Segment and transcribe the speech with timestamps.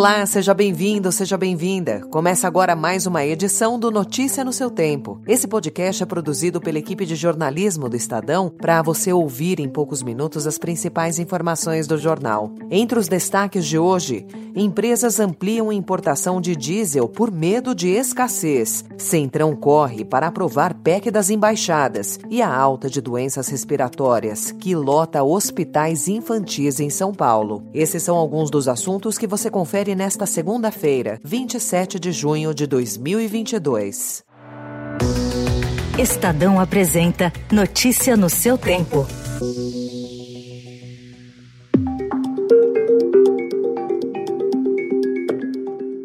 [0.00, 2.00] Olá, seja bem-vindo, seja bem-vinda.
[2.10, 5.20] Começa agora mais uma edição do Notícia no seu Tempo.
[5.28, 10.02] Esse podcast é produzido pela equipe de jornalismo do Estadão para você ouvir em poucos
[10.02, 12.50] minutos as principais informações do jornal.
[12.70, 18.82] Entre os destaques de hoje, empresas ampliam importação de diesel por medo de escassez.
[18.96, 25.22] Centrão corre para aprovar PEC das embaixadas e a alta de doenças respiratórias que lota
[25.22, 27.68] hospitais infantis em São Paulo.
[27.74, 34.24] Esses são alguns dos assuntos que você confere nesta segunda-feira, 27 de junho de 2022.
[35.98, 39.06] Estadão apresenta Notícia no seu tempo.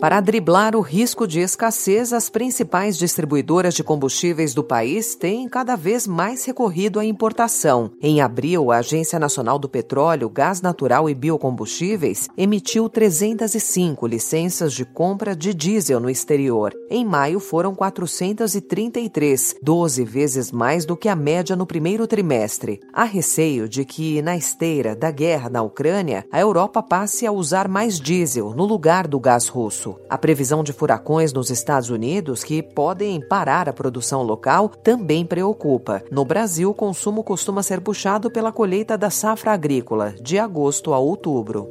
[0.06, 5.76] Para driblar o risco de escassez, as principais distribuidoras de combustíveis do país têm cada
[5.76, 7.90] vez mais recorrido à importação.
[8.00, 14.86] Em abril, a Agência Nacional do Petróleo, Gás Natural e Biocombustíveis emitiu 305 licenças de
[14.86, 16.72] compra de diesel no exterior.
[16.88, 22.80] Em maio, foram 433, 12 vezes mais do que a média no primeiro trimestre.
[22.94, 27.68] Há receio de que, na esteira da guerra na Ucrânia, a Europa passe a usar
[27.68, 29.95] mais diesel no lugar do gás russo.
[30.10, 36.04] A previsão de furacões nos Estados Unidos, que podem parar a produção local, também preocupa.
[36.12, 41.00] No Brasil, o consumo costuma ser puxado pela colheita da safra agrícola, de agosto a
[41.00, 41.68] outubro.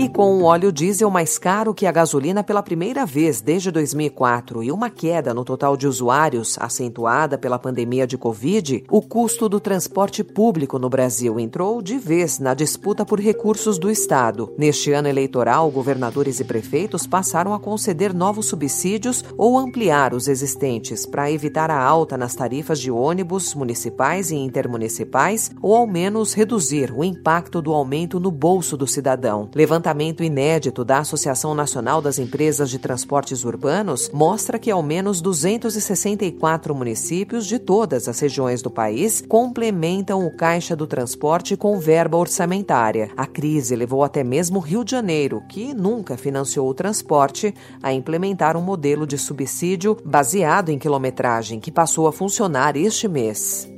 [0.00, 4.62] E com o óleo diesel mais caro que a gasolina pela primeira vez desde 2004
[4.62, 9.58] e uma queda no total de usuários acentuada pela pandemia de Covid, o custo do
[9.58, 14.54] transporte público no Brasil entrou de vez na disputa por recursos do Estado.
[14.56, 21.04] Neste ano eleitoral, governadores e prefeitos passaram a conceder novos subsídios ou ampliar os existentes
[21.06, 26.92] para evitar a alta nas tarifas de ônibus municipais e intermunicipais ou ao menos reduzir
[26.96, 29.50] o impacto do aumento no bolso do cidadão.
[29.56, 35.22] Levanta levantamento inédito da Associação Nacional das Empresas de Transportes Urbanos mostra que ao menos
[35.22, 42.18] 264 municípios de todas as regiões do país complementam o caixa do transporte com verba
[42.18, 43.10] orçamentária.
[43.16, 48.58] A crise levou até mesmo Rio de Janeiro, que nunca financiou o transporte, a implementar
[48.58, 53.77] um modelo de subsídio baseado em quilometragem que passou a funcionar este mês.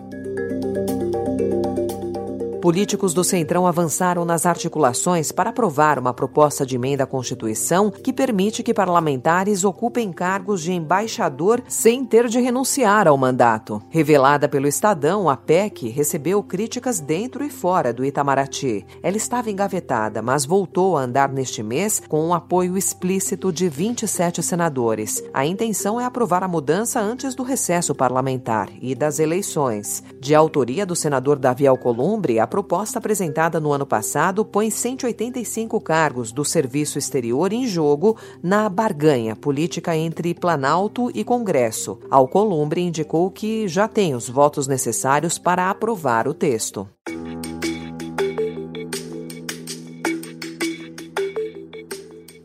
[2.61, 8.13] Políticos do Centrão avançaram nas articulações para aprovar uma proposta de emenda à Constituição que
[8.13, 13.83] permite que parlamentares ocupem cargos de embaixador sem ter de renunciar ao mandato.
[13.89, 18.85] Revelada pelo Estadão, a PEC recebeu críticas dentro e fora do Itamaraty.
[19.03, 24.43] Ela estava engavetada, mas voltou a andar neste mês com um apoio explícito de 27
[24.43, 25.25] senadores.
[25.33, 30.05] A intenção é aprovar a mudança antes do recesso parlamentar e das eleições.
[30.21, 36.33] De autoria do senador Davi Alcolumbre, a proposta apresentada no ano passado põe 185 cargos
[36.33, 41.99] do serviço exterior em jogo na barganha política entre Planalto e Congresso.
[42.11, 46.87] Alcolumbre indicou que já tem os votos necessários para aprovar o texto.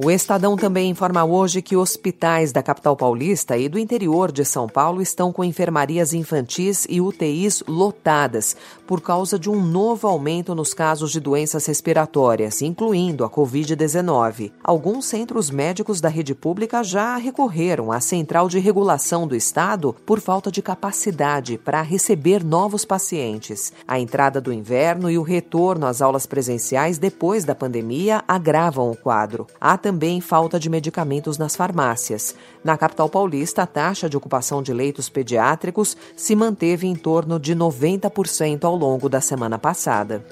[0.06, 4.68] O Estadão também informa hoje que hospitais da capital paulista e do interior de São
[4.68, 8.56] Paulo estão com enfermarias infantis e UTIs lotadas
[8.86, 14.52] por causa de um novo aumento nos casos de doenças respiratórias, incluindo a Covid-19.
[14.64, 20.20] Alguns centros médicos da rede pública já recorreram à Central de Regulação do Estado por
[20.20, 23.74] falta de capacidade para receber novos pacientes.
[23.88, 28.96] A entrada do inverno e o retorno às aulas presenciais depois da pandemia agravam o
[28.96, 29.48] quadro.
[29.60, 32.36] Há também falta de medicamentos nas farmácias.
[32.64, 37.56] Na capital paulista, a taxa de ocupação de leitos pediátricos se manteve em torno de
[37.56, 40.24] 90% ao longo da semana passada.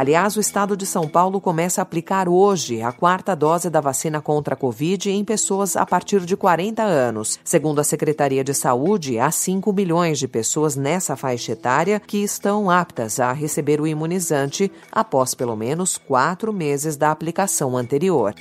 [0.00, 4.18] Aliás, o estado de São Paulo começa a aplicar hoje a quarta dose da vacina
[4.18, 7.38] contra a Covid em pessoas a partir de 40 anos.
[7.44, 12.70] Segundo a Secretaria de Saúde, há 5 milhões de pessoas nessa faixa etária que estão
[12.70, 18.34] aptas a receber o imunizante após pelo menos quatro meses da aplicação anterior.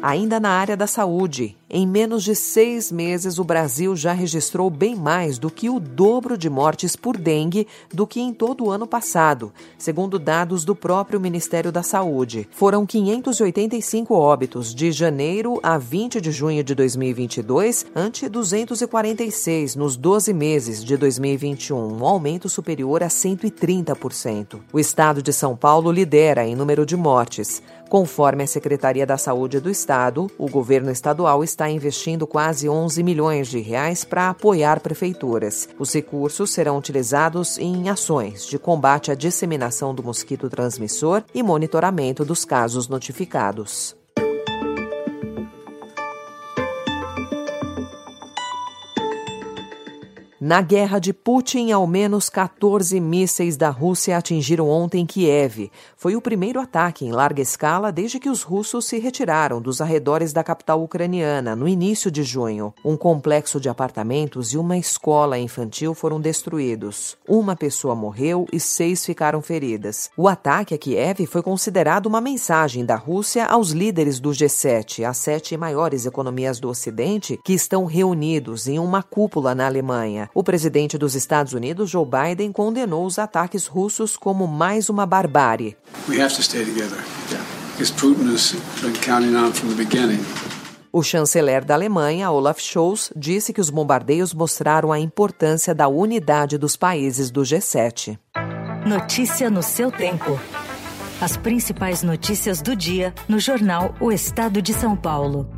[0.00, 4.94] Ainda na área da saúde, Em menos de seis meses, o Brasil já registrou bem
[4.94, 8.86] mais do que o dobro de mortes por dengue do que em todo o ano
[8.86, 12.48] passado, segundo dados do próprio Ministério da Saúde.
[12.52, 20.32] Foram 585 óbitos de janeiro a 20 de junho de 2022, ante 246 nos 12
[20.32, 24.60] meses de 2021, um aumento superior a 130%.
[24.72, 27.62] O estado de São Paulo lidera em número de mortes.
[27.88, 33.48] Conforme a Secretaria da Saúde do Estado, o governo estadual está investindo quase 11 milhões
[33.48, 35.66] de reais para apoiar prefeituras.
[35.78, 42.22] Os recursos serão utilizados em ações de combate à disseminação do mosquito transmissor e monitoramento
[42.22, 43.96] dos casos notificados.
[50.48, 55.70] Na guerra de Putin, ao menos 14 mísseis da Rússia atingiram ontem Kiev.
[55.94, 60.32] Foi o primeiro ataque em larga escala desde que os russos se retiraram dos arredores
[60.32, 62.72] da capital ucraniana, no início de junho.
[62.82, 67.18] Um complexo de apartamentos e uma escola infantil foram destruídos.
[67.28, 70.10] Uma pessoa morreu e seis ficaram feridas.
[70.16, 75.18] O ataque a Kiev foi considerado uma mensagem da Rússia aos líderes do G7, as
[75.18, 80.30] sete maiores economias do Ocidente, que estão reunidos em uma cúpula na Alemanha.
[80.38, 85.76] O presidente dos Estados Unidos, Joe Biden, condenou os ataques russos como mais uma barbárie.
[86.08, 86.96] We have to stay together.
[87.72, 90.20] Because Putin has been counting on from the beginning.
[90.92, 96.56] O chanceler da Alemanha, Olaf Scholz, disse que os bombardeios mostraram a importância da unidade
[96.56, 98.16] dos países do G7.
[98.86, 100.38] Notícia no seu tempo.
[101.20, 105.57] As principais notícias do dia no jornal O Estado de São Paulo.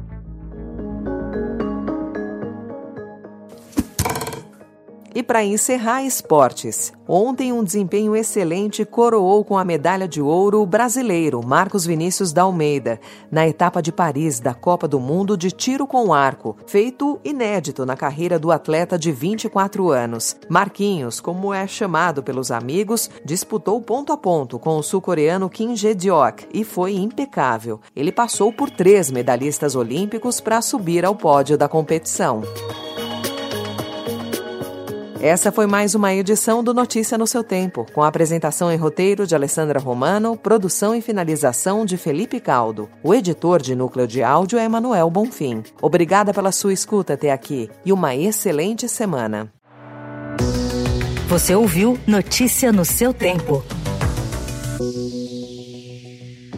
[5.12, 10.66] E para encerrar esportes, ontem um desempenho excelente coroou com a medalha de ouro o
[10.66, 15.84] brasileiro Marcos Vinícius da Almeida, na etapa de Paris da Copa do Mundo de tiro
[15.84, 20.36] com arco, feito inédito na carreira do atleta de 24 anos.
[20.48, 26.46] Marquinhos, como é chamado pelos amigos, disputou ponto a ponto com o sul-coreano Kim Jae-deok
[26.54, 27.80] e foi impecável.
[27.96, 32.42] Ele passou por três medalhistas olímpicos para subir ao pódio da competição.
[35.22, 39.34] Essa foi mais uma edição do Notícia no seu tempo, com apresentação em roteiro de
[39.34, 42.88] Alessandra Romano, produção e finalização de Felipe Caldo.
[43.02, 45.62] O editor de núcleo de áudio é Emanuel Bonfim.
[45.82, 49.52] Obrigada pela sua escuta até aqui e uma excelente semana.
[51.28, 53.62] Você ouviu Notícia no seu tempo.